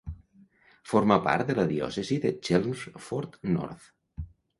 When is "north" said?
3.59-3.93